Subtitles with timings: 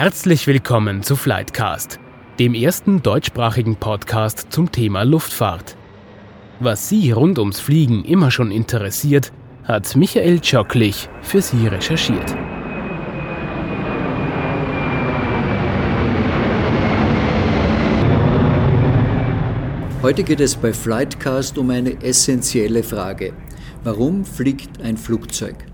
[0.00, 2.00] Herzlich willkommen zu Flightcast,
[2.38, 5.76] dem ersten deutschsprachigen Podcast zum Thema Luftfahrt.
[6.58, 9.30] Was Sie rund ums Fliegen immer schon interessiert,
[9.64, 12.34] hat Michael Tschocklich für Sie recherchiert.
[20.00, 23.34] Heute geht es bei Flightcast um eine essentielle Frage.
[23.84, 25.69] Warum fliegt ein Flugzeug?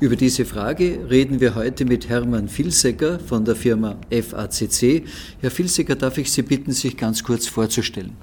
[0.00, 5.02] Über diese Frage reden wir heute mit Hermann Filsecker von der Firma FACC.
[5.40, 8.16] Herr Filsecker, darf ich Sie bitten, sich ganz kurz vorzustellen?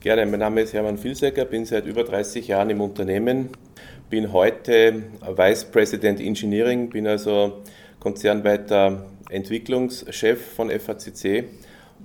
[0.00, 3.50] Gerne, mein Name ist Hermann Filsecker, bin seit über 30 Jahren im Unternehmen,
[4.08, 5.02] bin heute
[5.36, 7.62] Vice President Engineering, bin also
[8.00, 11.44] konzernweiter Entwicklungschef von FACC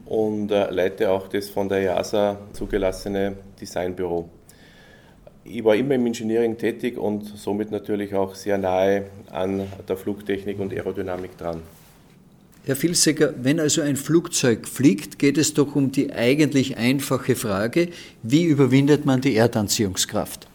[0.06, 4.30] und äh, leite auch das von der EASA zugelassene Designbüro.
[5.50, 10.60] Ich war immer im Engineering tätig und somit natürlich auch sehr nahe an der Flugtechnik
[10.60, 11.62] und Aerodynamik dran.
[12.66, 17.88] Herr Filsecker, wenn also ein Flugzeug fliegt, geht es doch um die eigentlich einfache Frage,
[18.24, 20.48] wie überwindet man die Erdanziehungskraft?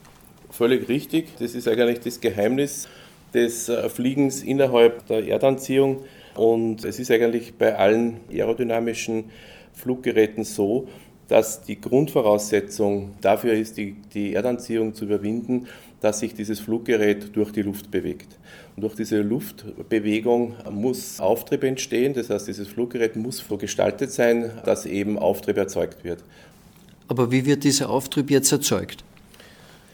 [0.51, 1.29] Völlig richtig.
[1.39, 2.87] Das ist eigentlich das Geheimnis
[3.33, 6.05] des äh, Fliegens innerhalb der Erdanziehung.
[6.35, 9.25] Und es ist eigentlich bei allen aerodynamischen
[9.73, 10.89] Fluggeräten so,
[11.28, 15.67] dass die Grundvoraussetzung dafür ist, die, die Erdanziehung zu überwinden,
[16.01, 18.37] dass sich dieses Fluggerät durch die Luft bewegt.
[18.77, 24.51] Und durch diese Luftbewegung muss Auftrieb entstehen, das heißt, dieses Fluggerät muss so gestaltet sein,
[24.64, 26.25] dass eben Auftrieb erzeugt wird.
[27.09, 29.05] Aber wie wird dieser Auftrieb jetzt erzeugt?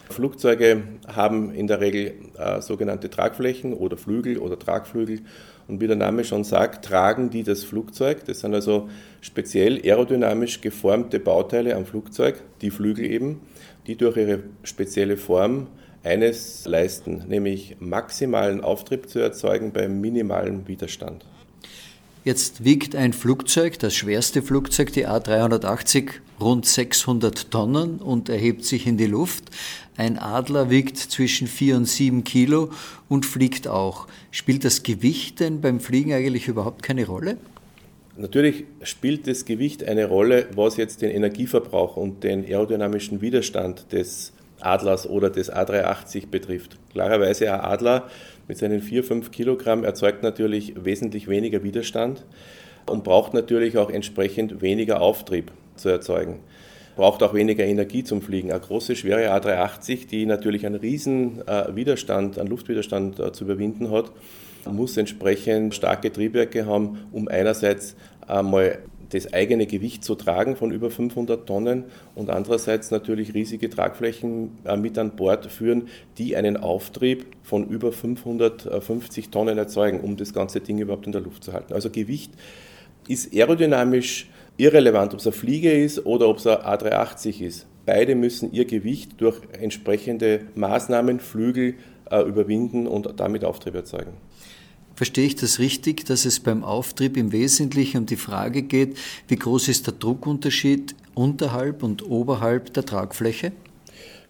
[0.09, 5.21] Flugzeuge haben in der Regel äh, sogenannte Tragflächen oder Flügel oder Tragflügel
[5.69, 8.25] und wie der Name schon sagt, tragen die das Flugzeug.
[8.25, 8.89] Das sind also
[9.21, 13.41] speziell aerodynamisch geformte Bauteile am Flugzeug, die Flügel eben,
[13.87, 15.67] die durch ihre spezielle Form
[16.03, 21.25] eines leisten, nämlich maximalen Auftrieb zu erzeugen bei minimalem Widerstand.
[22.25, 26.09] Jetzt wiegt ein Flugzeug, das schwerste Flugzeug, die A380,
[26.41, 29.45] rund 600 Tonnen und erhebt sich in die Luft.
[29.95, 32.71] Ein Adler wiegt zwischen 4 und 7 Kilo
[33.07, 34.07] und fliegt auch.
[34.31, 37.37] Spielt das Gewicht denn beim Fliegen eigentlich überhaupt keine Rolle?
[38.17, 44.33] Natürlich spielt das Gewicht eine Rolle, was jetzt den Energieverbrauch und den aerodynamischen Widerstand des
[44.59, 46.77] Adlers oder des A380 betrifft.
[46.91, 48.09] Klarerweise ein Adler
[48.49, 52.25] mit seinen 4, 5 Kilogramm erzeugt natürlich wesentlich weniger Widerstand
[52.87, 56.39] und braucht natürlich auch entsprechend weniger Auftrieb zu erzeugen.
[56.95, 58.51] Braucht auch weniger Energie zum Fliegen.
[58.51, 63.91] Eine große, schwere A380, die natürlich einen riesen äh, Widerstand, einen Luftwiderstand äh, zu überwinden
[63.91, 64.11] hat,
[64.69, 67.95] muss entsprechend starke Triebwerke haben, um einerseits
[68.27, 74.57] einmal das eigene Gewicht zu tragen von über 500 Tonnen und andererseits natürlich riesige Tragflächen
[74.65, 75.87] äh, mit an Bord führen,
[76.17, 81.21] die einen Auftrieb von über 550 Tonnen erzeugen, um das ganze Ding überhaupt in der
[81.21, 81.73] Luft zu halten.
[81.73, 82.31] Also Gewicht
[83.07, 87.67] ist aerodynamisch irrelevant, ob es eine Fliege ist oder ob es ein A380 ist.
[87.85, 91.75] Beide müssen ihr Gewicht durch entsprechende Maßnahmen, Flügel
[92.11, 94.13] äh, überwinden und damit Auftrieb erzeugen.
[94.99, 98.97] Verstehe ich das richtig, dass es beim Auftrieb im Wesentlichen um die Frage geht,
[99.29, 103.53] wie groß ist der Druckunterschied unterhalb und oberhalb der Tragfläche?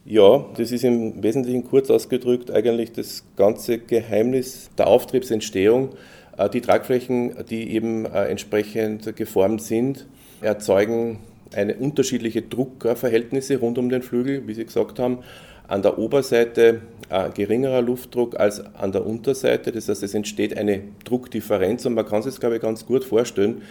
[0.06, 5.90] Ja, das ist im Wesentlichen kurz ausgedrückt eigentlich das ganze Geheimnis der Auftriebsentstehung.
[6.38, 10.06] Äh, die Tragflächen, die eben äh, entsprechend geformt sind,
[10.40, 11.18] erzeugen
[11.52, 15.24] eine unterschiedliche Druckverhältnisse rund um den Flügel, wie Sie gesagt haben
[15.70, 19.72] an der Oberseite ein geringerer Luftdruck als an der Unterseite.
[19.72, 23.04] Das heißt, es entsteht eine Druckdifferenz und man kann sich das, glaube ich, ganz gut
[23.04, 23.62] vorstellen.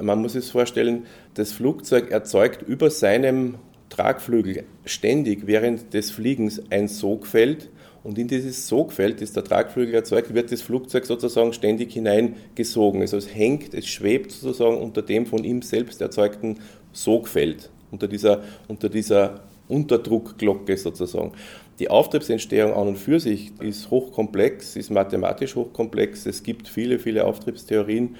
[0.00, 3.56] Man muss es vorstellen, das Flugzeug erzeugt über seinem
[3.90, 7.68] Tragflügel ständig während des Fliegens ein Sogfeld
[8.02, 13.02] und in dieses Sogfeld, das der Tragflügel erzeugt, wird das Flugzeug sozusagen ständig hineingesogen.
[13.02, 16.60] Also es hängt, es schwebt sozusagen unter dem von ihm selbst erzeugten
[16.92, 21.32] Sogfeld, unter dieser, unter dieser Unterdruckglocke sozusagen.
[21.78, 26.26] Die Auftriebsentstehung an und für sich ist hochkomplex, ist mathematisch hochkomplex.
[26.26, 28.16] Es gibt viele, viele Auftriebstheorien.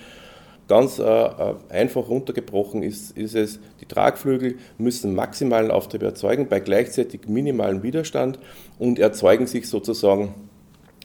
[0.66, 6.60] Ganz äh, äh, einfach runtergebrochen ist, ist es, die Tragflügel müssen maximalen Auftrieb erzeugen bei
[6.60, 8.38] gleichzeitig minimalem Widerstand
[8.78, 10.34] und erzeugen sich sozusagen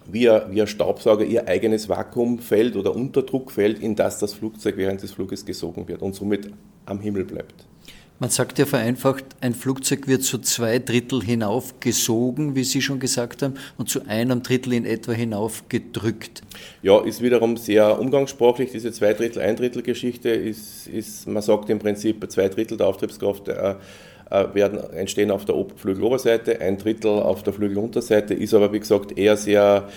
[0.06, 5.02] wie ein, wie ein Staubsauger ihr eigenes Vakuumfeld oder Unterdruckfeld, in das das Flugzeug während
[5.02, 6.52] des Fluges gesogen wird und somit
[6.86, 7.66] am Himmel bleibt.
[8.18, 13.42] Man sagt ja vereinfacht, ein Flugzeug wird zu zwei Drittel hinaufgesogen, wie Sie schon gesagt
[13.42, 16.42] haben, und zu einem Drittel in etwa hinaufgedrückt.
[16.82, 18.72] Ja, ist wiederum sehr umgangssprachlich.
[18.72, 22.88] Diese zwei Drittel, ein Drittel Geschichte ist, ist man sagt im Prinzip, zwei Drittel der
[22.88, 23.76] Auftriebskraft äh,
[24.30, 29.18] äh werden, entstehen auf der Flügeloberseite, ein Drittel auf der Flügelunterseite, ist aber wie gesagt
[29.18, 29.90] eher sehr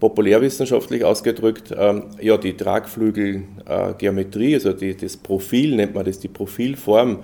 [0.00, 7.18] populärwissenschaftlich ausgedrückt, ähm, ja, die Tragflügelgeometrie, also die, das Profil nennt man das, die Profilform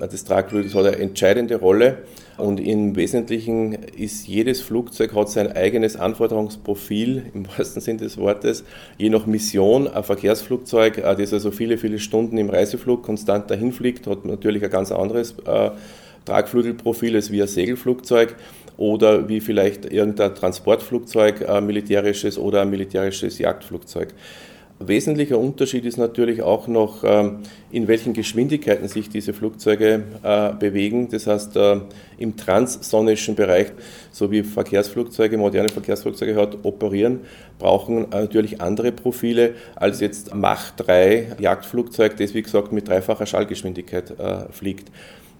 [0.00, 1.98] des Tragflügels hat eine entscheidende Rolle
[2.38, 8.64] und im Wesentlichen ist jedes Flugzeug hat sein eigenes Anforderungsprofil im wahrsten Sinne des Wortes.
[8.98, 13.72] Je nach Mission, ein Verkehrsflugzeug, äh, das also viele, viele Stunden im Reiseflug konstant dahin
[13.72, 15.70] fliegt, hat natürlich ein ganz anderes äh,
[16.24, 18.36] Tragflügelprofil als wie ein Segelflugzeug
[18.76, 24.14] oder wie vielleicht irgendein Transportflugzeug, ein militärisches oder ein militärisches Jagdflugzeug.
[24.88, 27.38] Wesentlicher Unterschied ist natürlich auch noch, ähm,
[27.70, 31.08] in welchen Geschwindigkeiten sich diese Flugzeuge äh, bewegen.
[31.10, 31.80] Das heißt, äh,
[32.18, 33.68] im transsonnischen Bereich,
[34.10, 37.20] so wie Verkehrsflugzeuge, moderne Verkehrsflugzeuge hat, operieren,
[37.58, 44.18] brauchen natürlich andere Profile als jetzt Mach 3 Jagdflugzeug, das wie gesagt mit dreifacher Schallgeschwindigkeit
[44.18, 44.90] äh, fliegt.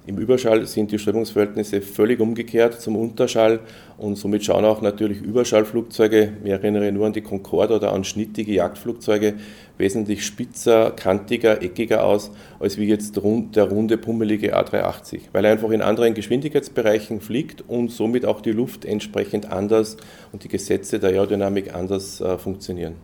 [0.05, 3.61] Im Überschall sind die Strömungsverhältnisse völlig umgekehrt zum Unterschall
[3.99, 8.53] und somit schauen auch natürlich Überschallflugzeuge, ich erinnere nur an die Concorde oder an schnittige
[8.53, 9.35] Jagdflugzeuge,
[9.79, 15.71] wesentlich spitzer, kantiger, eckiger aus, als wie jetzt der runde, pummelige A380, weil er einfach
[15.71, 19.99] in anderen Geschwindigkeitsbereichen fliegt und somit auch die Luft entsprechend anders
[20.33, 22.95] und die Gesetze der Aerodynamik anders äh, funktionieren.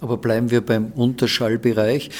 [0.00, 2.10] Aber bleiben wir beim Unterschallbereich.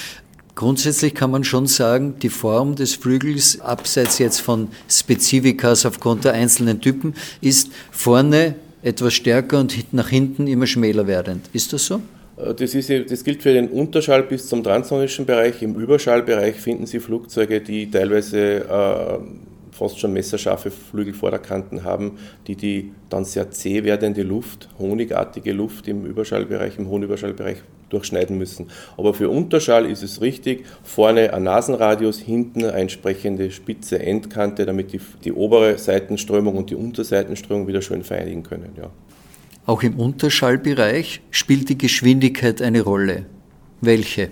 [0.61, 6.35] Grundsätzlich kann man schon sagen, die Form des Flügels, abseits jetzt von Spezifikas aufgrund der
[6.35, 11.49] einzelnen Typen, ist vorne etwas stärker und nach hinten immer schmäler werdend.
[11.55, 12.03] Ist das so?
[12.37, 15.63] Äh, das, ist, das, gilt für den Unterschall bis zum transsonischen Bereich.
[15.63, 19.19] Im Überschallbereich finden Sie Flugzeuge, die teilweise äh,
[19.73, 26.05] fast schon messerscharfe Flügelvorderkanten haben, die die dann sehr zäh werdende Luft, honigartige Luft im
[26.05, 28.69] Überschallbereich, im hohen Überschallbereich durchschneiden müssen.
[28.97, 34.93] Aber für Unterschall ist es richtig, vorne ein Nasenradius, hinten eine entsprechende spitze Endkante, damit
[34.93, 38.73] die, die obere Seitenströmung und die Unterseitenströmung wieder schön vereinigen können.
[38.77, 38.91] Ja.
[39.67, 43.27] Auch im Unterschallbereich spielt die Geschwindigkeit eine Rolle.
[43.81, 44.31] Welche?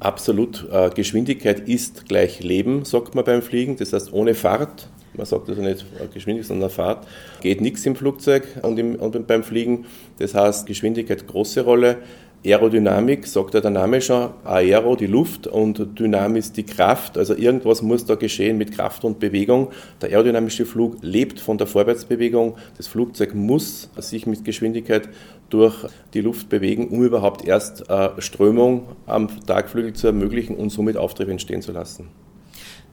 [0.00, 0.66] Absolut.
[0.70, 3.76] Äh, Geschwindigkeit ist gleich Leben, sagt man beim Fliegen.
[3.76, 5.84] Das heißt, ohne Fahrt, man sagt also nicht
[6.14, 7.06] Geschwindigkeit, sondern Fahrt,
[7.40, 9.86] geht nichts im Flugzeug und, im, und beim Fliegen.
[10.18, 11.98] Das heißt, Geschwindigkeit große Rolle.
[12.44, 17.18] Aerodynamik, sagt der Name schon, Aero die Luft und Dynamis die Kraft.
[17.18, 19.70] Also irgendwas muss da geschehen mit Kraft und Bewegung.
[20.00, 22.56] Der aerodynamische Flug lebt von der Vorwärtsbewegung.
[22.76, 25.08] Das Flugzeug muss sich mit Geschwindigkeit
[25.50, 30.96] durch die Luft bewegen, um überhaupt erst äh, Strömung am Tagflügel zu ermöglichen und somit
[30.96, 32.08] Auftrieb entstehen zu lassen.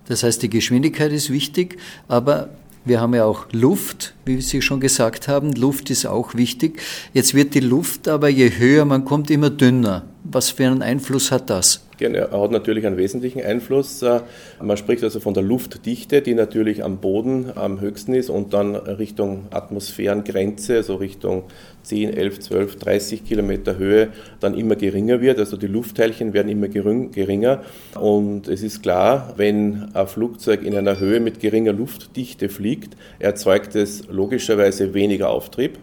[0.08, 1.78] Das heißt, die Geschwindigkeit ist wichtig,
[2.08, 2.50] aber
[2.86, 5.54] wir haben ja auch Luft, wie Sie schon gesagt haben.
[5.54, 6.82] Luft ist auch wichtig.
[7.14, 10.06] Jetzt wird die Luft aber, je höher man kommt, immer dünner.
[10.24, 11.85] Was für einen Einfluss hat das?
[12.00, 14.02] Er hat natürlich einen wesentlichen Einfluss.
[14.02, 14.22] Äh,
[14.62, 18.76] man spricht also von der Luftdichte, die natürlich am Boden am höchsten ist und dann
[18.76, 21.44] Richtung Atmosphärengrenze, also Richtung
[21.84, 24.10] 10, 11, 12, 30 Kilometer Höhe
[24.40, 25.40] dann immer geringer wird.
[25.40, 27.64] Also die Luftteilchen werden immer geringer.
[28.00, 33.76] Und es ist klar, wenn ein Flugzeug in einer Höhe mit geringer Luftdichte fliegt, erzeugt
[33.76, 35.78] es logischerweise weniger Auftrieb.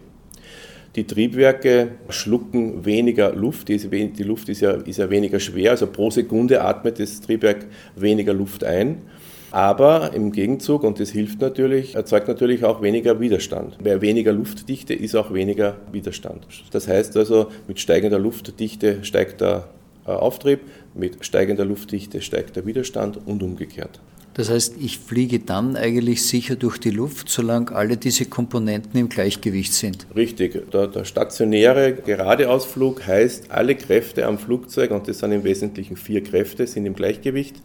[0.95, 6.11] Die Triebwerke schlucken weniger Luft, die Luft ist ja, ist ja weniger schwer, also pro
[6.11, 9.01] Sekunde atmet das Triebwerk weniger Luft ein.
[9.49, 13.77] Aber im Gegenzug, und das hilft natürlich, erzeugt natürlich auch weniger Widerstand.
[13.83, 16.47] Bei weniger Luftdichte ist auch weniger Widerstand.
[16.71, 19.69] Das heißt also, mit steigender Luftdichte steigt der
[20.07, 20.61] äh, Auftrieb,
[20.95, 23.99] mit steigender Luftdichte steigt der Widerstand und umgekehrt.
[24.35, 29.09] Das heißt, ich fliege dann eigentlich sicher durch die Luft, solange alle diese Komponenten im
[29.09, 30.07] Gleichgewicht sind.
[30.15, 30.71] Richtig.
[30.71, 36.23] Der, der, stationäre Geradeausflug heißt, alle Kräfte am Flugzeug, und das sind im Wesentlichen vier
[36.23, 37.57] Kräfte, sind im Gleichgewicht.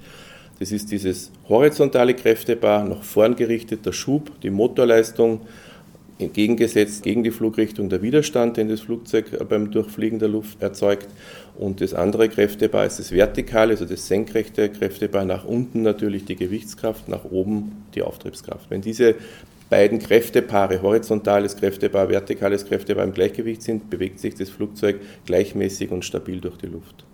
[0.59, 5.41] Das ist dieses horizontale Kräftepaar, nach vorn gerichtet, der Schub, die Motorleistung,
[6.19, 11.09] entgegengesetzt gegen die Flugrichtung der Widerstand, den das Flugzeug beim Durchfliegen der Luft erzeugt.
[11.59, 16.37] Und das andere Kräftepaar ist das vertikale, also das senkrechte Kräftepaar nach unten natürlich die
[16.37, 18.71] Gewichtskraft, nach oben die Auftriebskraft.
[18.71, 19.17] Wenn diese
[19.69, 26.05] beiden Kräftepaare, horizontales Kräftepaar, vertikales Kräftepaar im Gleichgewicht sind, bewegt sich das Flugzeug gleichmäßig und
[26.05, 27.05] stabil durch die Luft.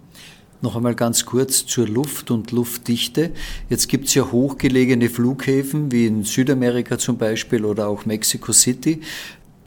[0.60, 3.30] Noch einmal ganz kurz zur Luft und Luftdichte.
[3.70, 9.00] Jetzt gibt es ja hochgelegene Flughäfen, wie in Südamerika zum Beispiel oder auch Mexico City.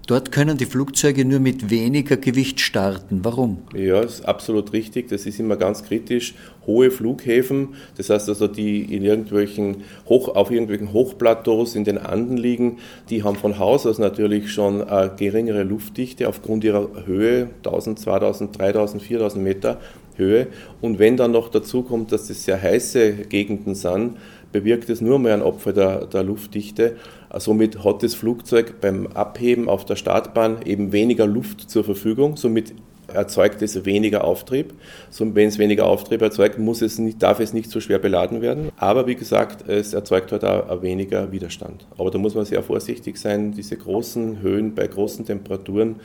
[0.07, 3.25] Dort können die Flugzeuge nur mit weniger Gewicht starten.
[3.25, 3.57] Warum?
[3.75, 5.09] Ja, das ist absolut richtig.
[5.09, 6.33] Das ist immer ganz kritisch.
[6.65, 12.37] Hohe Flughäfen, das heißt also, die in irgendwelchen Hoch, auf irgendwelchen Hochplateaus in den Anden
[12.37, 12.77] liegen,
[13.09, 18.57] die haben von Haus aus natürlich schon eine geringere Luftdichte aufgrund ihrer Höhe, 1000, 2000,
[18.57, 19.79] 3000, 4000 Meter
[20.17, 20.47] Höhe.
[20.81, 24.17] Und wenn dann noch dazu kommt, dass es sehr heiße Gegenden sind,
[24.51, 26.95] bewirkt es nur mehr ein Opfer der, der Luftdichte.
[27.37, 32.37] Somit hat das Flugzeug beim Abheben auf der Startbahn eben weniger Luft zur Verfügung.
[32.37, 32.73] Somit
[33.13, 34.73] erzeugt es weniger Auftrieb.
[35.09, 38.41] So, wenn es weniger Auftrieb erzeugt, muss es nicht, darf es nicht so schwer beladen
[38.41, 38.69] werden.
[38.77, 41.85] Aber wie gesagt, es erzeugt halt auch weniger Widerstand.
[41.97, 43.51] Aber da muss man sehr vorsichtig sein.
[43.53, 45.97] Diese großen Höhen bei großen Temperaturen,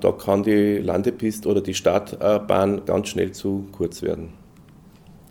[0.00, 4.30] da kann die Landepiste oder die Startbahn ganz schnell zu kurz werden.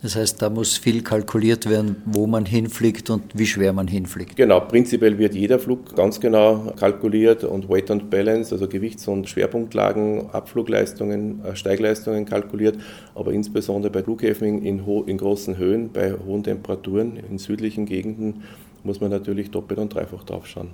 [0.01, 4.35] Das heißt, da muss viel kalkuliert werden, wo man hinfliegt und wie schwer man hinfliegt.
[4.35, 9.27] Genau, prinzipiell wird jeder Flug ganz genau kalkuliert und Weight and Balance, also Gewichts- und
[9.27, 12.77] Schwerpunktlagen, Abflugleistungen, äh, Steigleistungen kalkuliert,
[13.15, 18.43] aber insbesondere bei Flughäfen in, in großen Höhen, bei hohen Temperaturen, in südlichen Gegenden,
[18.83, 20.69] muss man natürlich doppelt und dreifach draufschauen.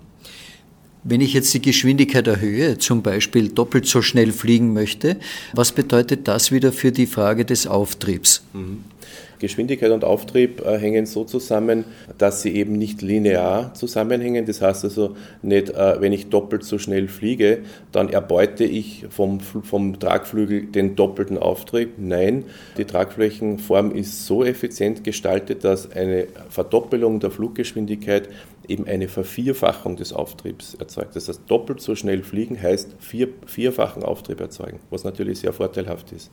[1.06, 5.18] Wenn ich jetzt die Geschwindigkeit erhöhe, zum Beispiel doppelt so schnell fliegen möchte,
[5.54, 8.44] was bedeutet das wieder für die Frage des Auftriebs?
[8.54, 8.86] Mhm.
[9.40, 11.86] Geschwindigkeit und Auftrieb äh, hängen so zusammen,
[12.18, 14.46] dass sie eben nicht linear zusammenhängen.
[14.46, 17.60] Das heißt also nicht, äh, wenn ich doppelt so schnell fliege,
[17.92, 21.94] dann erbeute ich vom, vom Tragflügel den doppelten Auftrieb.
[21.98, 22.46] Nein,
[22.78, 28.30] die Tragflächenform ist so effizient gestaltet, dass eine Verdoppelung der Fluggeschwindigkeit
[28.68, 31.16] eben eine Vervierfachung des Auftriebs erzeugt.
[31.16, 36.12] Das heißt, doppelt so schnell fliegen heißt vier, vierfachen Auftrieb erzeugen, was natürlich sehr vorteilhaft
[36.12, 36.32] ist.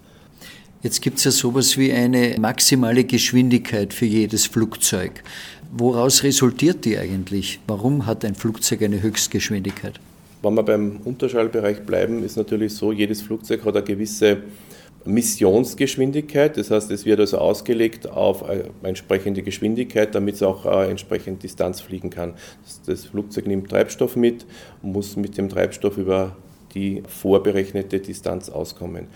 [0.83, 5.23] Jetzt gibt es ja sowas wie eine maximale Geschwindigkeit für jedes Flugzeug.
[5.71, 7.61] Woraus resultiert die eigentlich?
[7.67, 10.01] Warum hat ein Flugzeug eine Höchstgeschwindigkeit?
[10.41, 14.39] Wenn wir beim Unterschallbereich bleiben, ist natürlich so, jedes Flugzeug hat eine gewisse
[15.05, 16.57] Missionsgeschwindigkeit.
[16.57, 21.43] Das heißt, es wird also ausgelegt auf eine entsprechende Geschwindigkeit, damit es auch äh, entsprechend
[21.43, 22.35] Distanz fliegen kann.
[22.87, 24.47] Das Flugzeug nimmt Treibstoff mit
[24.81, 26.37] muss mit dem Treibstoff über
[26.75, 29.09] die vorberechnete Distanz auskommen.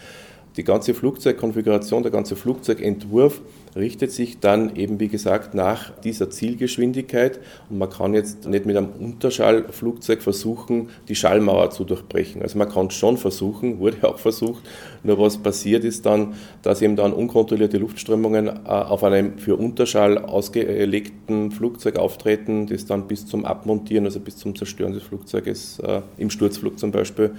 [0.57, 3.41] Die ganze Flugzeugkonfiguration, der ganze Flugzeugentwurf
[3.75, 7.41] richtet sich dann eben, wie gesagt, nach dieser Zielgeschwindigkeit.
[7.69, 12.41] Und man kann jetzt nicht mit einem Unterschallflugzeug versuchen, die Schallmauer zu durchbrechen.
[12.41, 14.63] Also man kann es schon versuchen, wurde auch versucht.
[15.03, 20.19] Nur was passiert ist dann, dass eben dann unkontrollierte Luftströmungen äh, auf einem für Unterschall
[20.19, 26.03] ausgelegten Flugzeug auftreten, das dann bis zum Abmontieren, also bis zum Zerstören des Flugzeuges äh,
[26.17, 27.33] im Sturzflug zum Beispiel,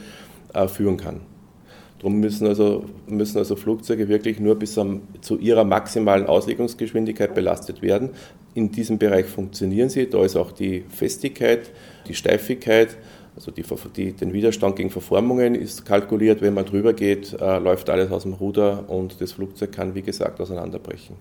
[0.53, 1.34] äh, führen kann.
[2.05, 7.81] Darum müssen also, müssen also Flugzeuge wirklich nur bis am, zu ihrer maximalen Auslegungsgeschwindigkeit belastet
[7.81, 8.11] werden.
[8.53, 10.07] In diesem Bereich funktionieren sie.
[10.07, 11.71] Da ist auch die Festigkeit,
[12.07, 12.95] die Steifigkeit,
[13.35, 13.63] also die,
[13.97, 16.43] die, den Widerstand gegen Verformungen ist kalkuliert.
[16.43, 20.03] Wenn man drüber geht, äh, läuft alles aus dem Ruder und das Flugzeug kann, wie
[20.03, 21.15] gesagt, auseinanderbrechen.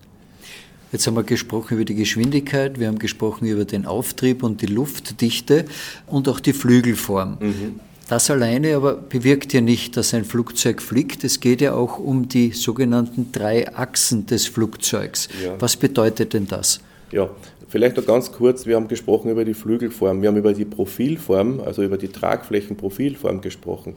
[0.93, 4.67] Jetzt haben wir gesprochen über die Geschwindigkeit, wir haben gesprochen über den Auftrieb und die
[4.67, 5.64] Luftdichte
[6.07, 7.38] und auch die Flügelform.
[7.41, 7.81] Mhm.
[8.14, 11.25] Das alleine aber bewirkt ja nicht, dass ein Flugzeug fliegt.
[11.25, 15.28] Es geht ja auch um die sogenannten drei Achsen des Flugzeugs.
[15.44, 15.61] Ja.
[15.61, 16.78] Was bedeutet denn das?
[17.11, 17.28] Ja,
[17.68, 18.66] vielleicht noch ganz kurz.
[18.66, 20.23] Wir haben gesprochen über die Flügelform.
[20.23, 23.97] Wir haben über die Profilform, also über die Tragflächenprofilform gesprochen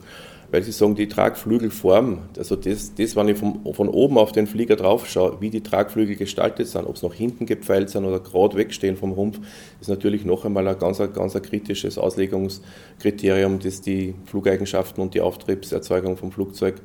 [0.50, 4.46] weil Sie sagen, die Tragflügelform, also das, das wenn ich vom, von oben auf den
[4.46, 8.20] Flieger drauf schaue, wie die Tragflügel gestaltet sind, ob es nach hinten gepfeilt sind oder
[8.20, 9.40] gerade wegstehen vom Rumpf,
[9.80, 15.20] ist natürlich noch einmal ein ganz, ganz ein kritisches Auslegungskriterium, das die Flugeigenschaften und die
[15.20, 16.76] Auftriebserzeugung vom Flugzeug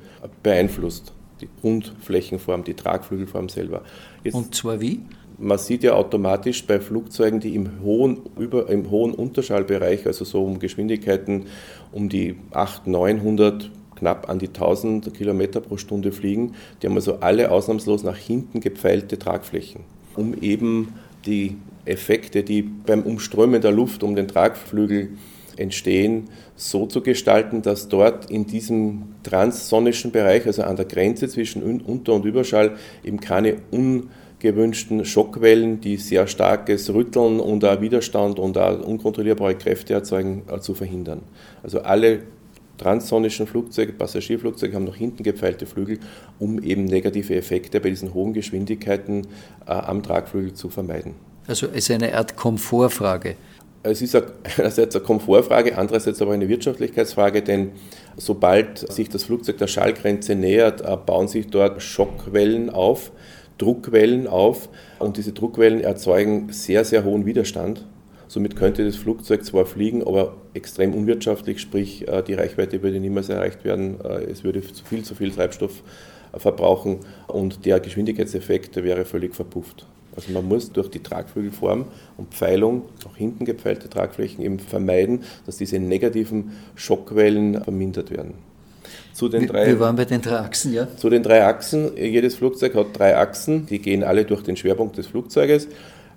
[0.42, 1.14] beeinflusst.
[1.42, 3.84] Die Grundflächenform, die Tragflügelform selber.
[4.24, 5.02] Jetzt, und zwar wie?
[5.38, 10.44] Man sieht ja automatisch bei Flugzeugen, die im hohen, über, im hohen Unterschallbereich, also so
[10.44, 11.46] um Geschwindigkeiten
[11.92, 17.20] um die 800, 900, knapp an die 1000 Kilometer pro Stunde fliegen, die haben also
[17.20, 19.82] alle ausnahmslos nach hinten gepfeilte Tragflächen,
[20.16, 20.94] um eben
[21.26, 25.10] die Effekte, die beim Umströmen der Luft um den Tragflügel
[25.58, 31.62] entstehen, so zu gestalten, dass dort in diesem transsonischen Bereich, also an der Grenze zwischen
[31.82, 34.10] Unter- und Überschall, eben keine un
[34.44, 40.60] gewünschten Schockwellen, die sehr starkes Rütteln und auch Widerstand und auch unkontrollierbare Kräfte erzeugen, äh,
[40.60, 41.22] zu verhindern.
[41.64, 42.20] Also alle
[42.78, 46.00] transsonischen Flugzeuge, Passagierflugzeuge haben nach hinten gepfeilte Flügel,
[46.40, 49.28] um eben negative Effekte bei diesen hohen Geschwindigkeiten
[49.66, 51.16] äh, am Tragflügel zu vermeiden.
[51.48, 53.36] Also es ist eine Art Komfortfrage.
[53.84, 54.16] Es ist
[54.58, 57.72] einerseits eine Komfortfrage, andererseits aber eine Wirtschaftlichkeitsfrage, denn
[58.18, 63.14] sobald sich das Flugzeug der Schallgrenze nähert, äh, bauen sich dort Schockwellen auf,
[63.58, 64.70] Druckwellen auf
[65.00, 67.86] und diese Druckwellen erzeugen sehr, sehr hohen Widerstand.
[68.28, 73.30] Somit könnte das Flugzeug zwar fliegen, aber extrem unwirtschaftlich, sprich äh, die Reichweite würde niemals
[73.30, 75.84] erreicht werden, äh, es würde zu viel zu viel Treibstoff
[76.32, 79.86] äh, verbrauchen und der Geschwindigkeitseffekt wäre völlig verpufft.
[80.16, 81.86] Also man muss durch die Tragflügelform
[82.18, 88.36] und Pfeilung, auch hinten gepfeilte Tragflächen, eben vermeiden, dass diese negativen Schockwellen vermindert werden.
[89.14, 90.88] Zu den drei, wir waren bei den drei Achsen, ja?
[90.98, 91.96] Zu den drei Achsen.
[91.96, 95.68] Jedes Flugzeug hat drei Achsen, die gehen alle durch den Schwerpunkt des Flugzeuges.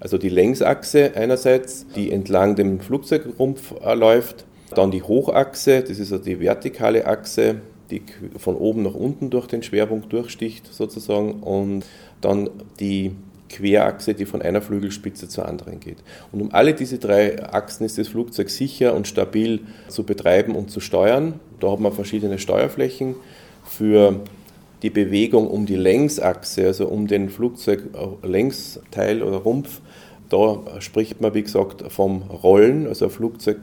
[0.01, 6.13] Also die Längsachse einerseits, die entlang dem Flugzeugrumpf äh, läuft, dann die Hochachse, das ist
[6.13, 7.57] also die vertikale Achse,
[7.91, 8.03] die
[8.37, 11.85] von oben nach unten durch den Schwerpunkt durchsticht sozusagen und
[12.21, 13.13] dann die
[13.49, 15.99] Querachse, die von einer Flügelspitze zur anderen geht.
[16.33, 20.71] Und um alle diese drei Achsen ist das Flugzeug sicher und stabil zu betreiben und
[20.71, 21.41] zu steuern.
[21.61, 23.15] Da hat man verschiedene Steuerflächen
[23.65, 24.21] für
[24.83, 29.81] die Bewegung um die Längsachse, also um den Flugzeuglängsteil oder Rumpf.
[30.29, 33.59] Da spricht man, wie gesagt, vom Rollen, also ein Flugzeug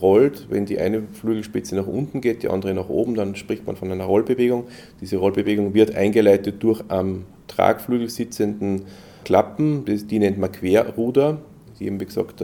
[0.00, 3.76] rollt, wenn die eine Flügelspitze nach unten geht, die andere nach oben, dann spricht man
[3.76, 4.64] von einer Rollbewegung.
[5.00, 8.82] Diese Rollbewegung wird eingeleitet durch am Tragflügel sitzenden
[9.24, 11.38] Klappen, die nennt man Querruder,
[11.78, 12.42] die eben wie gesagt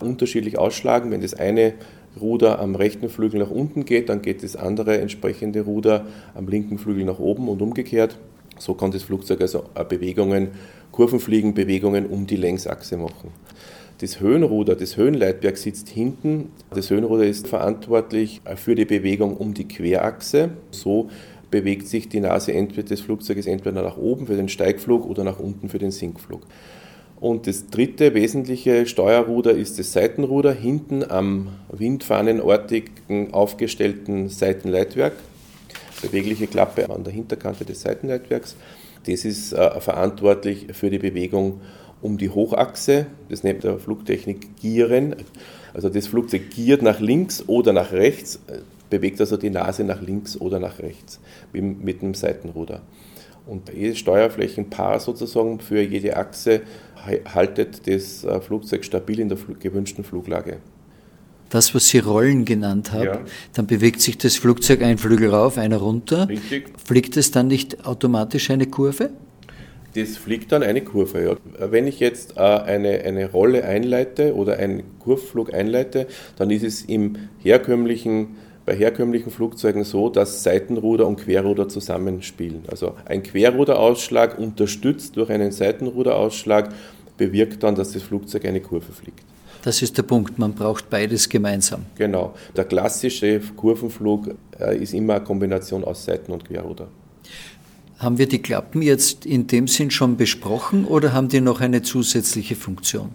[0.00, 1.10] unterschiedlich ausschlagen.
[1.10, 1.74] Wenn das eine
[2.20, 6.78] Ruder am rechten Flügel nach unten geht, dann geht das andere entsprechende Ruder am linken
[6.78, 8.18] Flügel nach oben und umgekehrt.
[8.58, 10.48] So kann das Flugzeug also Bewegungen,
[10.92, 13.30] Kurvenfliegenbewegungen um die Längsachse machen.
[13.98, 16.50] Das Höhenruder, das Höhenleitwerk sitzt hinten.
[16.74, 20.50] Das Höhenruder ist verantwortlich für die Bewegung um die Querachse.
[20.70, 21.10] So
[21.54, 25.68] bewegt sich die Nase des Flugzeuges entweder nach oben für den Steigflug oder nach unten
[25.68, 26.40] für den Sinkflug.
[27.20, 35.12] Und das dritte wesentliche Steuerruder ist das Seitenruder hinten am windfahnenortigen aufgestellten Seitenleitwerk.
[36.02, 38.56] Bewegliche Klappe an der Hinterkante des Seitenleitwerks.
[39.06, 41.60] Das ist äh, verantwortlich für die Bewegung
[42.02, 43.06] um die Hochachse.
[43.28, 45.14] Das nennt der Flugtechnik Gieren.
[45.72, 48.40] Also das Flugzeug giert nach links oder nach rechts,
[48.90, 51.20] bewegt also die Nase nach links oder nach rechts
[51.52, 52.82] mit dem Seitenruder.
[53.46, 56.62] Und jedes Steuerflächenpaar sozusagen für jede Achse
[57.26, 60.58] haltet das äh, Flugzeug stabil in der gewünschten Fluglage.
[61.50, 63.20] Das, was Sie Rollen genannt haben, ja.
[63.52, 66.28] dann bewegt sich das Flugzeug ein Flügel rauf, einer runter.
[66.28, 66.70] Richtig.
[66.84, 69.10] Fliegt es dann nicht automatisch eine Kurve?
[69.94, 71.22] Das fliegt dann eine Kurve.
[71.22, 71.70] Ja.
[71.70, 76.82] Wenn ich jetzt äh, eine, eine Rolle einleite oder einen Kurvflug einleite, dann ist es
[76.82, 78.36] im herkömmlichen,
[78.66, 82.64] bei herkömmlichen Flugzeugen so, dass Seitenruder und Querruder zusammenspielen.
[82.70, 86.70] Also ein Querruderausschlag unterstützt durch einen Seitenruderausschlag
[87.16, 89.22] bewirkt dann, dass das Flugzeug eine Kurve fliegt.
[89.62, 91.86] Das ist der Punkt, man braucht beides gemeinsam.
[91.96, 92.34] Genau.
[92.54, 96.88] Der klassische Kurvenflug äh, ist immer eine Kombination aus Seiten- und Querruder.
[97.98, 101.80] Haben wir die Klappen jetzt in dem Sinn schon besprochen oder haben die noch eine
[101.80, 103.10] zusätzliche Funktion?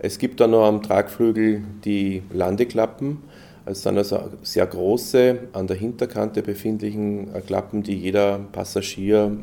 [0.00, 3.18] Es gibt dann noch am Tragflügel die Landeklappen.
[3.66, 9.34] Es sind also sehr große, an der Hinterkante befindlichen Klappen, die jeder Passagier,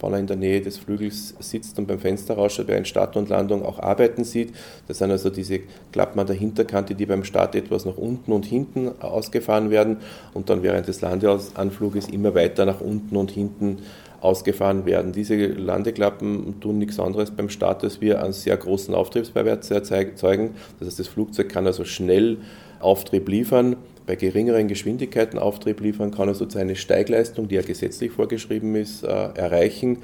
[0.00, 3.28] wenn er in der Nähe des Flügels sitzt und beim Fenster rausschaut, einer Start und
[3.28, 4.54] Landung auch arbeiten sieht.
[4.86, 5.60] Das sind also diese
[5.92, 9.98] Klappen an der Hinterkante, die beim Start etwas nach unten und hinten ausgefahren werden
[10.32, 13.80] und dann während des Landeanfluges immer weiter nach unten und hinten
[14.22, 15.12] ausgefahren werden.
[15.12, 20.54] Diese Landeklappen tun nichts anderes beim Start, als wir einen sehr großen Auftriebsbeiwert erzeugen.
[20.78, 22.38] Das heißt, das Flugzeug kann also schnell
[22.80, 28.74] Auftrieb liefern, bei geringeren Geschwindigkeiten Auftrieb liefern, kann also seine Steigleistung, die ja gesetzlich vorgeschrieben
[28.74, 29.98] ist, äh, erreichen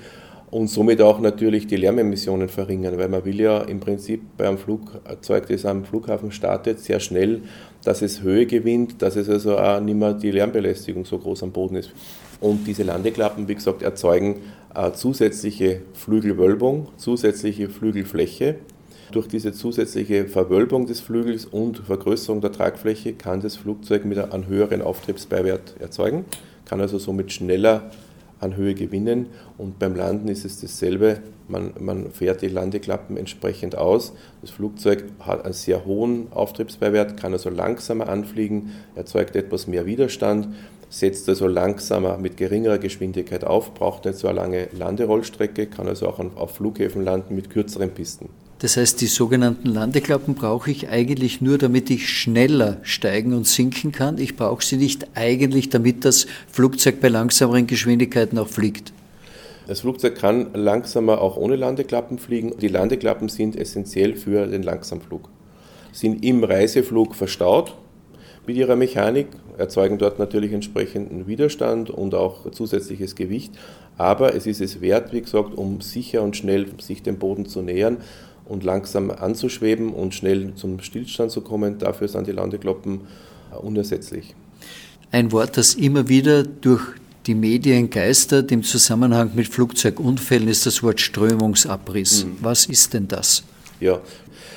[0.54, 4.56] und somit auch natürlich die Lärmemissionen verringern, weil man will ja im Prinzip bei einem
[4.56, 7.42] Flugzeug, das am Flughafen startet, sehr schnell,
[7.82, 11.50] dass es Höhe gewinnt, dass es also auch nicht mehr die Lärmbelästigung so groß am
[11.50, 11.90] Boden ist.
[12.40, 14.36] Und diese Landeklappen, wie gesagt, erzeugen
[14.76, 18.54] äh, zusätzliche Flügelwölbung, zusätzliche Flügelfläche.
[19.14, 24.48] Durch diese zusätzliche Verwölbung des Flügels und Vergrößerung der Tragfläche kann das Flugzeug mit einem
[24.48, 26.24] höheren Auftriebsbeiwert erzeugen,
[26.64, 27.92] kann also somit schneller
[28.40, 31.20] an Höhe gewinnen und beim Landen ist es dasselbe.
[31.46, 34.14] Man, man, fährt die Landeklappen entsprechend aus.
[34.40, 40.48] Das Flugzeug hat einen sehr hohen Auftriebsbeiwert, kann also langsamer anfliegen, erzeugt etwas mehr Widerstand
[40.90, 46.08] setzt also langsamer mit geringerer Geschwindigkeit auf, braucht nicht so eine lange Landerollstrecke, kann also
[46.08, 48.28] auch auf Flughäfen landen mit kürzeren Pisten.
[48.64, 53.92] Das heißt, die sogenannten Landeklappen brauche ich eigentlich nur, damit ich schneller steigen und sinken
[53.92, 54.16] kann.
[54.16, 58.94] Ich brauche sie nicht eigentlich, damit das Flugzeug bei langsameren Geschwindigkeiten auch fliegt.
[59.66, 62.54] Das Flugzeug kann langsamer auch ohne Landeklappen fliegen.
[62.58, 65.28] Die Landeklappen sind essentiell für den Langsamflug.
[65.92, 67.74] Sind im Reiseflug verstaut,
[68.46, 69.26] mit ihrer Mechanik,
[69.58, 73.52] erzeugen dort natürlich entsprechenden Widerstand und auch zusätzliches Gewicht.
[73.98, 77.60] Aber es ist es wert, wie gesagt, um sicher und schnell sich dem Boden zu
[77.60, 77.98] nähern
[78.46, 81.78] und langsam anzuschweben und schnell zum Stillstand zu kommen.
[81.78, 83.02] Dafür sind die Landekloppen
[83.62, 84.34] unersetzlich.
[85.10, 86.82] Ein Wort, das immer wieder durch
[87.26, 92.24] die Medien geistert im Zusammenhang mit Flugzeugunfällen, ist das Wort Strömungsabriss.
[92.24, 92.36] Mhm.
[92.40, 93.44] Was ist denn das?
[93.80, 94.00] Ja,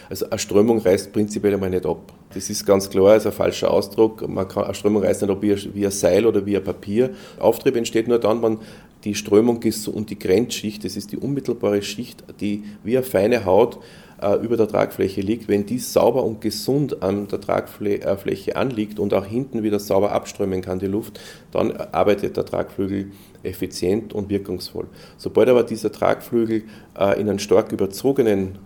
[0.09, 2.13] also eine Strömung reißt prinzipiell einmal nicht ab.
[2.33, 4.27] Das ist ganz klar, ist ein falscher Ausdruck.
[4.27, 7.11] Man kann, eine Strömung reißt nicht ab wie, wie ein Seil oder wie ein Papier.
[7.39, 8.57] Auftrieb entsteht nur dann, wenn
[9.03, 13.45] die Strömung ist und die Grenzschicht, das ist die unmittelbare Schicht, die wie eine feine
[13.45, 13.79] Haut
[14.21, 19.13] äh, über der Tragfläche liegt, wenn die sauber und gesund an der Tragfläche anliegt und
[19.13, 21.19] auch hinten wieder sauber abströmen kann, die Luft,
[21.51, 23.11] dann arbeitet der Tragflügel
[23.43, 24.87] effizient und wirkungsvoll.
[25.17, 26.63] Sobald aber dieser Tragflügel
[26.97, 28.57] äh, in einen stark überzogenen äh,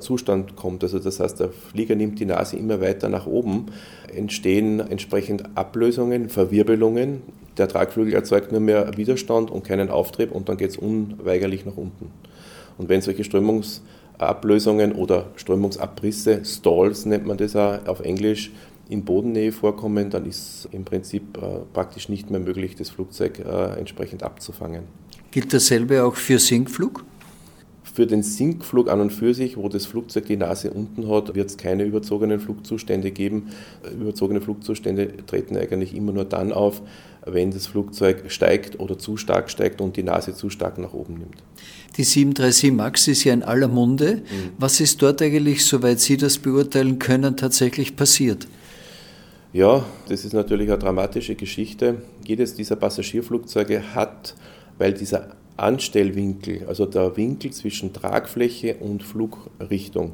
[0.00, 3.66] Zustand kommt, also das heißt, der Flieger nimmt die Nase immer weiter nach oben,
[4.14, 7.22] entstehen entsprechend Ablösungen, Verwirbelungen.
[7.56, 11.76] Der Tragflügel erzeugt nur mehr Widerstand und keinen Auftrieb und dann geht es unweigerlich nach
[11.76, 12.10] unten.
[12.78, 18.50] Und wenn solche Strömungsablösungen oder Strömungsabrisse, Stalls nennt man das auch auf Englisch,
[18.88, 23.78] in Bodennähe vorkommen, dann ist im Prinzip äh, praktisch nicht mehr möglich, das Flugzeug äh,
[23.78, 24.82] entsprechend abzufangen.
[25.30, 27.04] Gilt dasselbe auch für Sinkflug?
[28.00, 31.50] Für den Sinkflug an und für sich, wo das Flugzeug die Nase unten hat, wird
[31.50, 33.50] es keine überzogenen Flugzustände geben.
[33.92, 36.80] Überzogene Flugzustände treten eigentlich immer nur dann auf,
[37.26, 41.18] wenn das Flugzeug steigt oder zu stark steigt und die Nase zu stark nach oben
[41.18, 41.42] nimmt.
[41.98, 44.14] Die 737 MAX ist ja in aller Munde.
[44.14, 44.52] Mhm.
[44.56, 48.48] Was ist dort eigentlich, soweit Sie das beurteilen können, tatsächlich passiert?
[49.52, 51.96] Ja, das ist natürlich eine dramatische Geschichte.
[52.26, 54.36] Jedes dieser Passagierflugzeuge hat,
[54.78, 60.12] weil dieser Anstellwinkel, also der Winkel zwischen Tragfläche und Flugrichtung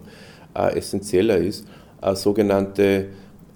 [0.55, 1.67] äh, essentieller ist,
[2.03, 3.07] äh, sogenannte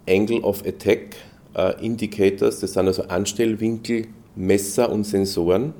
[0.08, 1.16] Angle of Attack
[1.56, 5.74] äh, Indicators, das sind also Anstellwinkel, Messer und Sensoren.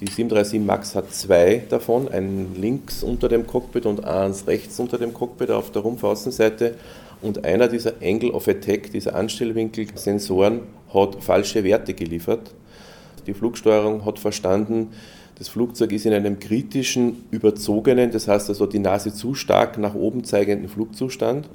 [0.00, 4.98] Die 737 MAX hat zwei davon, einen links unter dem Cockpit und eins rechts unter
[4.98, 6.74] dem Cockpit auf der Rumpfaußenseite.
[7.22, 10.60] Und einer dieser Angle of Attack, dieser Anstellwinkel-Sensoren,
[10.92, 12.50] hat falsche Werte geliefert.
[13.26, 14.88] Die Flugsteuerung hat verstanden,
[15.38, 19.94] das Flugzeug ist in einem kritischen, überzogenen, das heißt also die Nase zu stark nach
[19.94, 21.48] oben zeigenden Flugzustand.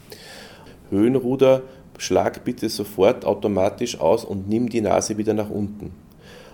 [0.90, 1.62] Höhenruder,
[1.98, 5.92] schlag bitte sofort automatisch aus und nimm die Nase wieder nach unten.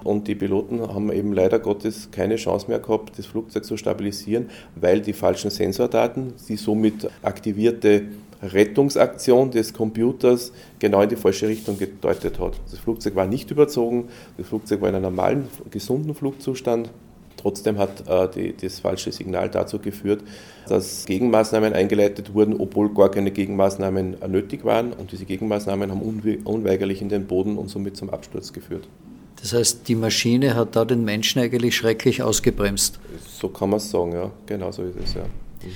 [0.03, 4.49] Und die Piloten haben eben leider Gottes keine Chance mehr gehabt, das Flugzeug zu stabilisieren,
[4.75, 8.03] weil die falschen Sensordaten, die somit aktivierte
[8.43, 12.53] Rettungsaktion des Computers genau in die falsche Richtung gedeutet hat.
[12.69, 16.91] Das Flugzeug war nicht überzogen, das Flugzeug war in einem normalen, gesunden Flugzustand.
[17.45, 20.23] Trotzdem hat äh, die, das falsche Signal dazu geführt,
[20.67, 24.93] dass Gegenmaßnahmen eingeleitet wurden, obwohl gar keine Gegenmaßnahmen nötig waren.
[24.93, 26.01] Und diese Gegenmaßnahmen haben
[26.43, 28.88] unweigerlich in den Boden und somit zum Absturz geführt.
[29.39, 32.99] Das heißt, die Maschine hat da den Menschen eigentlich schrecklich ausgebremst.
[33.39, 34.31] So kann man es sagen, ja.
[34.47, 35.21] Genau so ist es, ja.
[35.21, 35.69] Mhm.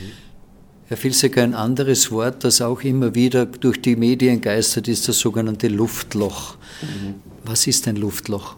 [0.87, 5.19] Herr Filsecker, ein anderes Wort, das auch immer wieder durch die Medien geistert, ist das
[5.19, 6.55] sogenannte Luftloch.
[6.81, 7.13] Mhm.
[7.45, 8.55] Was ist ein Luftloch?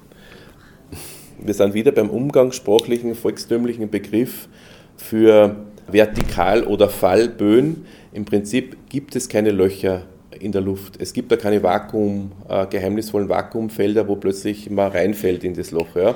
[1.43, 4.47] Wir sind wieder beim umgangssprachlichen, volkstümlichen Begriff
[4.95, 5.56] für
[5.91, 7.86] Vertikal- oder Fallböen.
[8.13, 10.04] Im Prinzip gibt es keine Löcher
[10.39, 11.01] in der Luft.
[11.01, 15.95] Es gibt da keine Vakuum, äh, geheimnisvollen Vakuumfelder, wo plötzlich man reinfällt in das Loch.
[15.95, 16.15] Ja.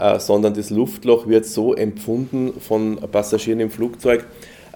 [0.00, 4.26] Äh, sondern das Luftloch wird so empfunden von Passagieren im Flugzeug,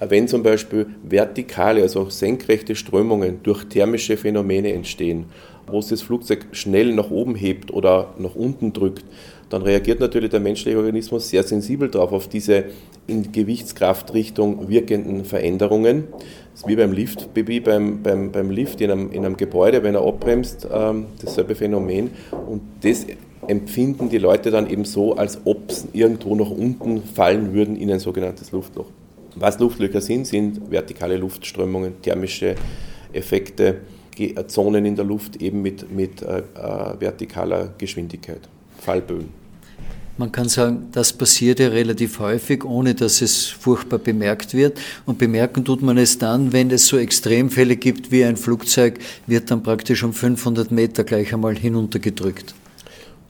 [0.00, 5.26] wenn zum Beispiel vertikale, also senkrechte Strömungen durch thermische Phänomene entstehen,
[5.73, 9.05] wo es das Flugzeug schnell nach oben hebt oder nach unten drückt,
[9.51, 12.65] dann reagiert natürlich der menschliche Organismus sehr sensibel darauf, auf diese
[13.07, 16.05] in Gewichtskraftrichtung wirkenden Veränderungen.
[16.53, 19.83] Das ist wie beim Lift, wie beim, beim, beim Lift in einem, in einem Gebäude,
[19.83, 22.11] wenn er abbremst, ähm, dasselbe Phänomen.
[22.47, 23.07] Und das
[23.49, 27.91] empfinden die Leute dann eben so, als ob sie irgendwo nach unten fallen würden in
[27.91, 28.87] ein sogenanntes Luftloch.
[29.35, 32.55] Was Luftlöcher sind, sind vertikale Luftströmungen, thermische
[33.13, 33.77] Effekte,
[34.47, 38.41] Zonen in der Luft eben mit, mit äh, äh, vertikaler Geschwindigkeit,
[38.79, 39.41] Fallböen.
[40.21, 44.79] Man kann sagen, das passiert ja relativ häufig, ohne dass es furchtbar bemerkt wird.
[45.07, 49.51] Und bemerken tut man es dann, wenn es so Extremfälle gibt wie ein Flugzeug, wird
[49.51, 52.55] dann praktisch um 500 Meter gleich einmal hinuntergedrückt.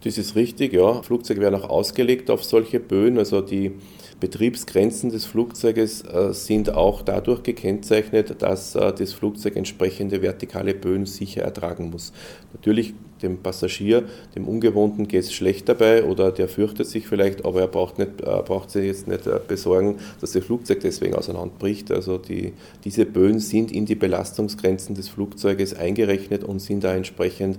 [0.03, 1.01] Das ist richtig, ja.
[1.03, 3.19] Flugzeuge werden auch ausgelegt auf solche Böen.
[3.19, 3.73] Also die
[4.21, 11.07] Betriebsgrenzen des Flugzeuges äh, sind auch dadurch gekennzeichnet, dass äh, das Flugzeug entsprechende vertikale Böen
[11.07, 12.13] sicher ertragen muss.
[12.53, 14.05] Natürlich dem Passagier,
[14.35, 18.21] dem Ungewohnten geht es schlecht dabei oder der fürchtet sich vielleicht, aber er braucht, nicht,
[18.21, 21.91] äh, braucht sich jetzt nicht besorgen, dass das Flugzeug deswegen auseinanderbricht.
[21.91, 22.53] Also die,
[22.85, 27.59] diese Böen sind in die Belastungsgrenzen des Flugzeuges eingerechnet und sind da entsprechend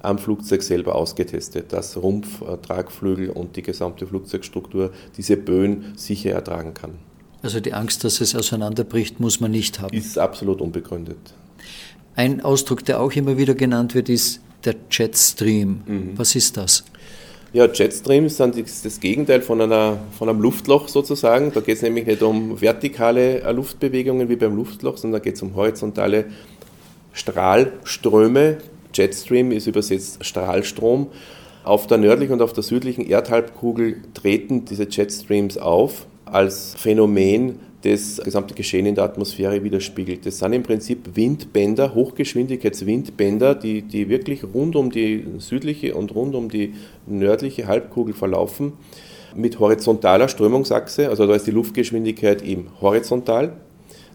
[0.00, 6.32] am Flugzeug selber ausgetestet, dass Rumpf, äh, Tragflügel und die gesamte Flugzeugstruktur diese Böen sicher
[6.32, 6.92] ertragen kann.
[7.42, 9.96] Also die Angst, dass es auseinanderbricht, muss man nicht haben.
[9.96, 11.18] Ist absolut unbegründet.
[12.16, 15.82] Ein Ausdruck, der auch immer wieder genannt wird, ist der Jetstream.
[15.86, 16.12] Mhm.
[16.16, 16.84] Was ist das?
[17.52, 21.50] Ja, Jetstreams sind das Gegenteil von, einer, von einem Luftloch sozusagen.
[21.52, 25.36] Da geht es nämlich nicht um vertikale äh, Luftbewegungen wie beim Luftloch, sondern da geht
[25.36, 26.26] es um horizontale
[27.14, 28.58] Strahlströme,
[28.94, 31.08] Jetstream ist übersetzt Strahlstrom.
[31.64, 38.20] Auf der nördlichen und auf der südlichen Erdhalbkugel treten diese Jetstreams auf, als Phänomen das
[38.24, 40.26] gesamte Geschehen in der Atmosphäre widerspiegelt.
[40.26, 46.34] Das sind im Prinzip Windbänder, Hochgeschwindigkeitswindbänder, die, die wirklich rund um die südliche und rund
[46.34, 46.74] um die
[47.06, 48.72] nördliche Halbkugel verlaufen,
[49.36, 53.52] mit horizontaler Strömungsachse, also da ist die Luftgeschwindigkeit eben horizontal,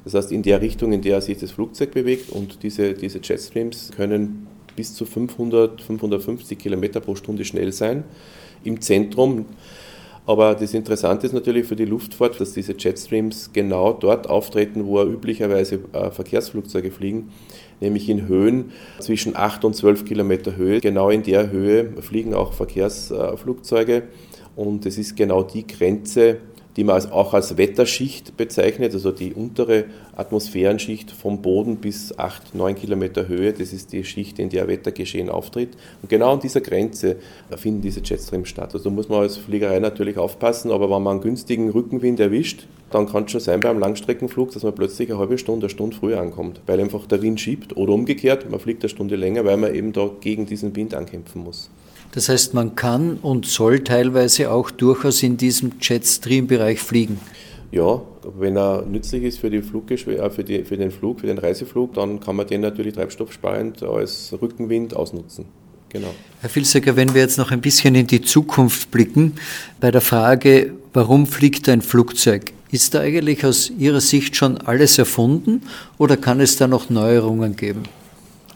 [0.03, 3.91] das heißt in der Richtung, in der sich das Flugzeug bewegt und diese, diese Jetstreams
[3.95, 8.03] können bis zu 500, 550 Kilometer pro Stunde schnell sein.
[8.63, 9.45] Im Zentrum
[10.25, 15.01] aber das Interessante ist natürlich für die Luftfahrt, dass diese Jetstreams genau dort auftreten, wo
[15.03, 17.31] üblicherweise äh, Verkehrsflugzeuge fliegen,
[17.81, 20.79] nämlich in Höhen zwischen 8 und 12 Kilometer Höhe.
[20.79, 24.03] Genau in der Höhe fliegen auch Verkehrsflugzeuge
[24.55, 26.38] und es ist genau die Grenze,
[26.75, 32.75] die man auch als Wetterschicht bezeichnet, also die untere Atmosphärenschicht vom Boden bis 8, 9
[32.75, 35.69] Kilometer Höhe, das ist die Schicht, in der Wettergeschehen auftritt.
[36.01, 37.17] Und genau an dieser Grenze
[37.55, 38.73] finden diese Jetstreams statt.
[38.73, 43.07] Also muss man als Fliegerei natürlich aufpassen, aber wenn man einen günstigen Rückenwind erwischt, dann
[43.07, 46.19] kann es schon sein beim Langstreckenflug, dass man plötzlich eine halbe Stunde, eine Stunde früher
[46.19, 49.73] ankommt, weil einfach der Wind schiebt oder umgekehrt, man fliegt eine Stunde länger, weil man
[49.73, 51.71] eben da gegen diesen Wind ankämpfen muss.
[52.13, 57.19] Das heißt, man kann und soll teilweise auch durchaus in diesem Jetstream-Bereich fliegen.
[57.71, 58.02] Ja,
[58.38, 61.95] wenn er nützlich ist für, die äh, für, die, für den Flug, für den Reiseflug,
[61.95, 65.45] dann kann man den natürlich treibstoffsparend als Rückenwind ausnutzen.
[65.89, 66.13] Genau.
[66.41, 69.34] Herr Filsecker, wenn wir jetzt noch ein bisschen in die Zukunft blicken,
[69.80, 72.54] bei der Frage, warum fliegt ein Flugzeug?
[72.71, 75.63] Ist da eigentlich aus Ihrer Sicht schon alles erfunden
[75.97, 77.84] oder kann es da noch Neuerungen geben?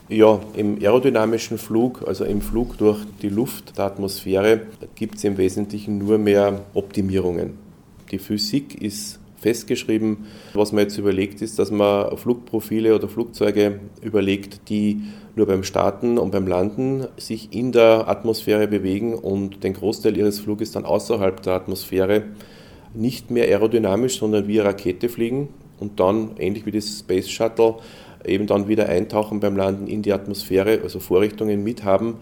[0.10, 4.62] Ja, im aerodynamischen Flug, also im Flug durch die Luft, der Atmosphäre,
[4.96, 7.58] gibt es im Wesentlichen nur mehr Optimierungen.
[8.10, 10.26] Die Physik ist festgeschrieben.
[10.54, 15.02] Was man jetzt überlegt, ist, dass man Flugprofile oder Flugzeuge überlegt, die
[15.36, 20.39] nur beim Starten und beim Landen sich in der Atmosphäre bewegen und den Großteil ihres
[20.39, 22.24] Fluges dann außerhalb der Atmosphäre
[22.93, 27.76] nicht mehr aerodynamisch, sondern wie eine Rakete fliegen und dann, ähnlich wie das Space Shuttle,
[28.27, 32.15] eben dann wieder eintauchen beim Landen in die Atmosphäre, also Vorrichtungen mithaben,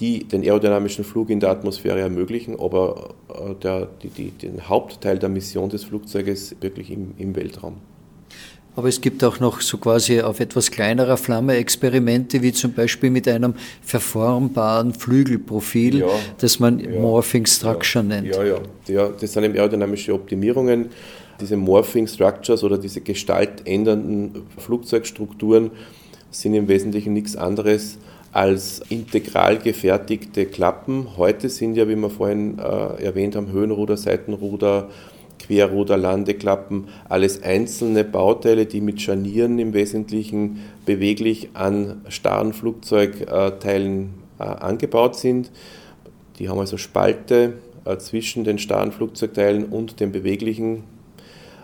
[0.00, 5.18] die den aerodynamischen Flug in der Atmosphäre ermöglichen, aber äh, der, die, die, den Hauptteil
[5.18, 7.76] der Mission des Flugzeuges wirklich im, im Weltraum.
[8.76, 13.10] Aber es gibt auch noch so quasi auf etwas kleinerer Flamme Experimente, wie zum Beispiel
[13.10, 16.06] mit einem verformbaren Flügelprofil, ja,
[16.38, 18.34] das man ja, Morphing Structure ja, nennt.
[18.34, 20.90] Ja, ja, ja, das sind eben aerodynamische Optimierungen
[21.40, 25.70] diese Morphing Structures oder diese gestaltändernden Flugzeugstrukturen
[26.30, 27.98] sind im Wesentlichen nichts anderes
[28.32, 31.16] als integral gefertigte Klappen.
[31.16, 34.88] Heute sind ja, wie wir vorhin äh, erwähnt haben, Höhenruder, Seitenruder,
[35.40, 44.44] Querruder, Landeklappen, alles einzelne Bauteile, die mit Scharnieren im Wesentlichen beweglich an starren Flugzeugteilen äh,
[44.44, 45.50] angebaut sind.
[46.38, 50.84] Die haben also Spalte äh, zwischen den starren Flugzeugteilen und den beweglichen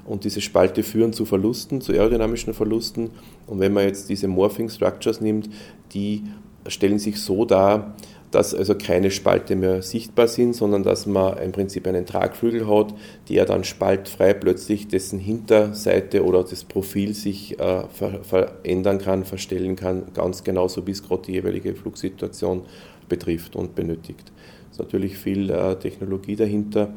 [0.06, 3.10] und diese Spalte führen zu Verlusten, zu aerodynamischen Verlusten.
[3.46, 5.48] Und wenn man jetzt diese Morphing Structures nimmt,
[5.92, 6.22] die
[6.68, 7.94] stellen sich so dar,
[8.30, 12.92] dass also keine Spalte mehr sichtbar sind, sondern dass man im Prinzip einen Tragflügel hat,
[13.28, 19.76] der dann spaltfrei plötzlich dessen Hinterseite oder das Profil sich äh, ver verändern kann, verstellen
[19.76, 22.62] kann, ganz genauso wie es gerade die jeweilige Flugsituation
[23.08, 24.32] betrifft und benötigt.
[24.70, 26.92] Es ist natürlich viel äh, Technologie dahinter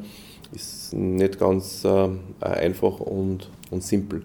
[0.52, 2.08] ist nicht ganz äh,
[2.40, 4.22] einfach und, und simpel.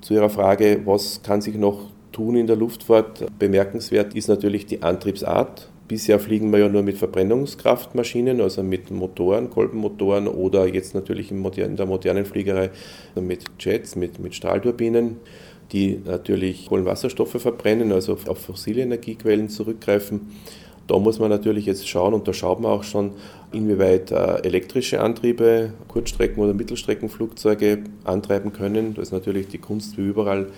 [0.00, 3.26] Zu Ihrer Frage, was kann sich noch tun in der Luftfahrt?
[3.38, 5.68] Bemerkenswert ist natürlich die Antriebsart.
[5.88, 11.76] Bisher fliegen wir ja nur mit Verbrennungskraftmaschinen, also mit Motoren, Kolbenmotoren oder jetzt natürlich in
[11.76, 12.70] der modernen Fliegerei
[13.14, 15.18] mit Jets, mit, mit Strahlturbinen,
[15.72, 20.32] die natürlich Kohlenwasserstoffe verbrennen, also auf fossile Energiequellen zurückgreifen.
[20.86, 23.12] Da muss man natürlich jetzt schauen, und da schaut man auch schon,
[23.52, 28.94] inwieweit äh, elektrische Antriebe Kurzstrecken- oder Mittelstreckenflugzeuge antreiben können.
[28.94, 30.48] Da ist natürlich die Kunst wie überall,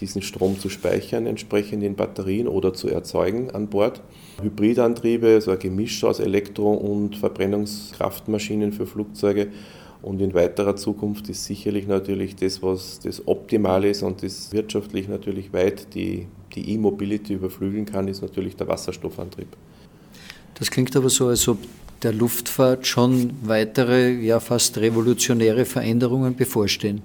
[0.00, 4.02] diesen Strom zu speichern, entsprechend in Batterien oder zu erzeugen an Bord.
[4.42, 9.48] Hybridantriebe, so ein Gemisch aus Elektro- und Verbrennungskraftmaschinen für Flugzeuge.
[10.00, 15.08] Und in weiterer Zukunft ist sicherlich natürlich das, was das Optimale ist und das wirtschaftlich
[15.08, 19.48] natürlich weit die E-Mobility überflügeln kann, ist natürlich der Wasserstoffantrieb.
[20.54, 21.58] Das klingt aber so, als ob
[22.02, 27.02] der Luftfahrt schon weitere, ja fast revolutionäre Veränderungen bevorstehen.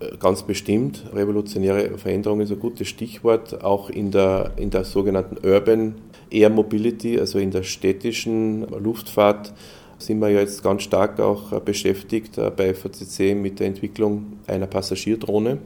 [0.00, 1.04] Äh, ganz bestimmt.
[1.12, 3.62] Revolutionäre Veränderungen ist ein gutes Stichwort.
[3.62, 5.94] Auch in der, in der sogenannten Urban
[6.30, 9.52] Air Mobility, also in der städtischen Luftfahrt,
[9.98, 15.58] sind wir jetzt ganz stark auch beschäftigt äh, bei FACC mit der Entwicklung einer Passagierdrohne.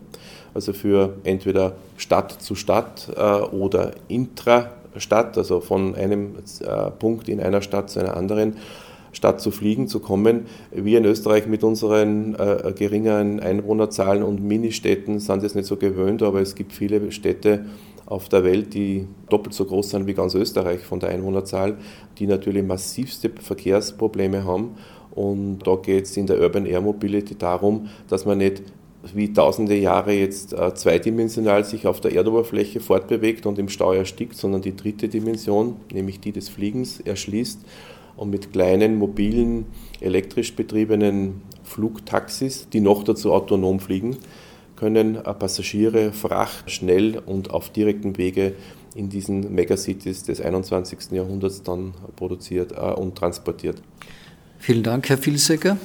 [0.55, 7.29] Also für entweder Stadt zu Stadt äh, oder intra Stadt, also von einem äh, Punkt
[7.29, 8.55] in einer Stadt zu einer anderen,
[9.13, 10.47] statt zu fliegen zu kommen.
[10.71, 16.23] Wir in Österreich mit unseren äh, geringen Einwohnerzahlen und Ministädten sind es nicht so gewöhnt,
[16.23, 17.65] aber es gibt viele Städte
[18.05, 21.77] auf der Welt, die doppelt so groß sind wie ganz Österreich von der Einwohnerzahl,
[22.19, 24.77] die natürlich massivste Verkehrsprobleme haben.
[25.11, 28.63] Und da geht es in der Urban Air Mobility darum, dass man nicht
[29.15, 34.37] wie tausende Jahre jetzt äh, zweidimensional sich auf der Erdoberfläche fortbewegt und im Stau erstickt,
[34.37, 37.61] sondern die dritte Dimension, nämlich die des Fliegens, erschließt
[38.17, 39.67] und mit kleinen, mobilen,
[40.01, 44.17] elektrisch betriebenen Flugtaxis, die noch dazu autonom fliegen,
[44.77, 48.55] können äh, Passagiere, Fracht schnell und auf direktem Wege
[48.95, 51.13] in diesen Megacities des 21.
[51.13, 53.83] Jahrhunderts dann produziert äh, und transportiert.
[54.59, 55.77] Vielen Dank, Herr Vilsecker.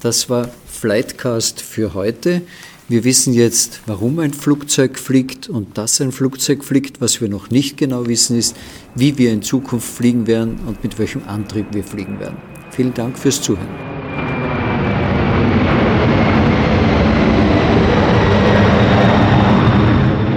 [0.00, 2.42] Das war Flightcast für heute.
[2.88, 7.00] Wir wissen jetzt, warum ein Flugzeug fliegt und dass ein Flugzeug fliegt.
[7.00, 8.54] Was wir noch nicht genau wissen, ist,
[8.94, 12.36] wie wir in Zukunft fliegen werden und mit welchem Antrieb wir fliegen werden.
[12.70, 13.68] Vielen Dank fürs Zuhören.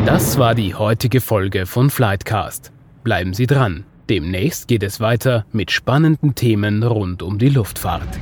[0.05, 2.71] Das war die heutige Folge von Flightcast.
[3.03, 3.83] Bleiben Sie dran.
[4.09, 8.17] Demnächst geht es weiter mit spannenden Themen rund um die Luftfahrt.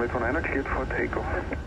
[0.00, 1.59] Runway 29 cleared for takeoff.